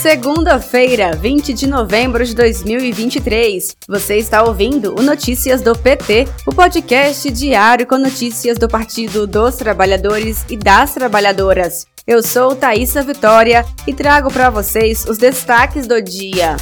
[0.00, 3.76] Segunda-feira, 20 de novembro de 2023.
[3.88, 9.56] Você está ouvindo o Notícias do PT, o podcast diário com notícias do Partido dos
[9.56, 11.84] Trabalhadores e das Trabalhadoras.
[12.06, 16.56] Eu sou Thaisa Vitória e trago para vocês os destaques do dia.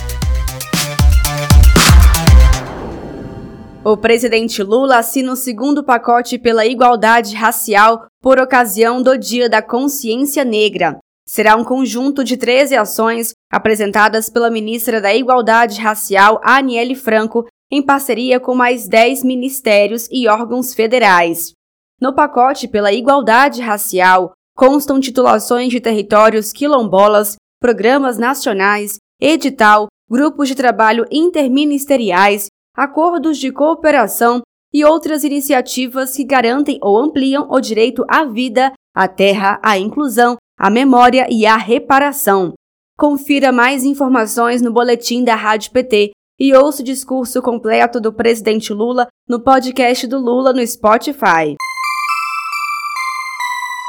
[3.85, 9.61] O presidente Lula assina o segundo pacote pela igualdade racial por ocasião do Dia da
[9.61, 10.99] Consciência Negra.
[11.29, 17.83] Será um conjunto de 13 ações apresentadas pela ministra da Igualdade Racial, Aniele Franco, em
[17.83, 21.53] parceria com mais 10 ministérios e órgãos federais.
[22.01, 30.55] No pacote pela igualdade racial constam titulações de territórios quilombolas, programas nacionais, edital, grupos de
[30.55, 38.25] trabalho interministeriais, acordos de cooperação e outras iniciativas que garantem ou ampliam o direito à
[38.25, 42.55] vida, à terra, à inclusão, à memória e à reparação.
[42.99, 48.73] Confira mais informações no boletim da Rádio PT e ouça o discurso completo do presidente
[48.73, 51.57] Lula no podcast do Lula no Spotify.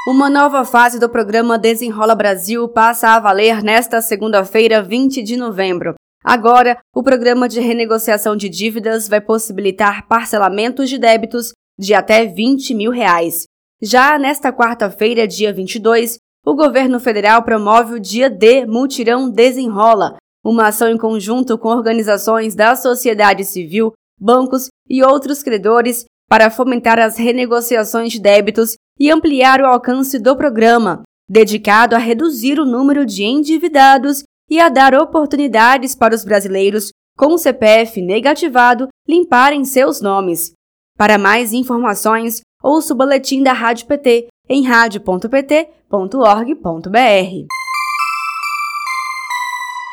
[0.06, 5.94] Uma nova fase do programa Desenrola Brasil passa a valer nesta segunda-feira, 20 de novembro.
[6.24, 12.74] Agora, o programa de renegociação de dívidas vai possibilitar parcelamentos de débitos de até 20
[12.74, 13.44] mil reais.
[13.80, 20.68] Já nesta quarta-feira, dia 22, o governo federal promove o Dia D Multirão Desenrola, uma
[20.68, 27.16] ação em conjunto com organizações da sociedade civil, bancos e outros credores para fomentar as
[27.16, 33.24] renegociações de débitos e ampliar o alcance do programa, dedicado a reduzir o número de
[33.24, 40.52] endividados e a dar oportunidades para os brasileiros com o CPF negativado limparem seus nomes.
[40.96, 47.46] Para mais informações, ouça o boletim da Rádio PT em radio.pt.org.br.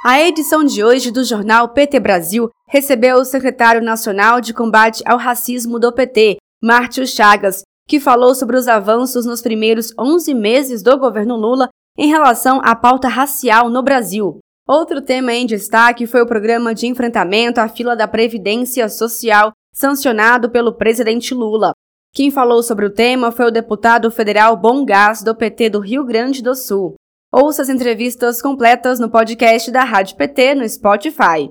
[0.04, 5.18] A edição de hoje do jornal PT Brasil recebeu o secretário nacional de combate ao
[5.18, 10.98] racismo do PT, Márcio Chagas, que falou sobre os avanços nos primeiros 11 meses do
[10.98, 14.40] governo Lula em relação à pauta racial no Brasil.
[14.68, 20.50] Outro tema em destaque foi o programa de enfrentamento à fila da Previdência Social, sancionado
[20.50, 21.74] pelo presidente Lula.
[22.16, 26.06] Quem falou sobre o tema foi o deputado federal Bom Gás, do PT do Rio
[26.06, 26.96] Grande do Sul.
[27.30, 31.50] Ouça as entrevistas completas no podcast da Rádio PT no Spotify.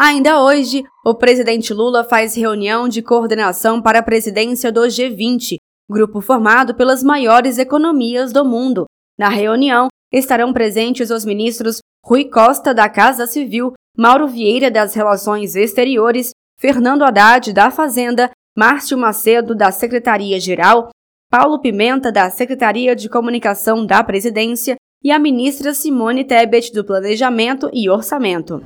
[0.00, 5.56] Ainda hoje, o presidente Lula faz reunião de coordenação para a presidência do G20,
[5.90, 8.86] grupo formado pelas maiores economias do mundo.
[9.18, 15.54] Na reunião, estarão presentes os ministros Rui Costa, da Casa Civil, Mauro Vieira, das Relações
[15.54, 16.30] Exteriores,
[16.64, 20.88] Fernando Haddad, da Fazenda, Márcio Macedo, da Secretaria-Geral,
[21.30, 27.68] Paulo Pimenta, da Secretaria de Comunicação da Presidência e a ministra Simone Tebet, do Planejamento
[27.70, 28.62] e Orçamento.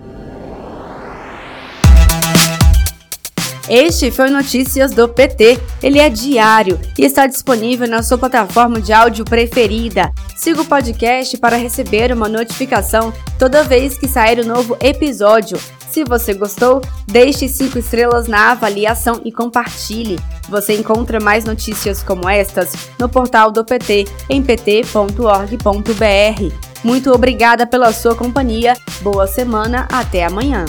[3.68, 5.58] Este foi Notícias do PT.
[5.82, 10.10] Ele é diário e está disponível na sua plataforma de áudio preferida.
[10.34, 15.58] Siga o podcast para receber uma notificação toda vez que sair um novo episódio.
[15.90, 20.18] Se você gostou, deixe 5 estrelas na avaliação e compartilhe.
[20.48, 25.58] Você encontra mais notícias como estas no portal do PT em pt.org.br.
[26.82, 28.74] Muito obrigada pela sua companhia.
[29.02, 30.64] Boa semana, até amanhã.